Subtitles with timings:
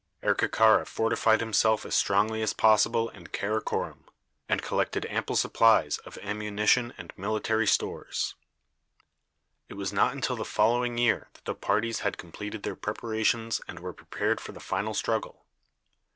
[0.23, 4.05] Erkekara fortified himself as strongly as possible in Karakorom,
[4.49, 8.33] and collected ample supplies of ammunition and military stores.
[9.69, 13.79] It was not until the following year that the parties had completed their preparations and
[13.79, 15.45] were prepared for the final struggle.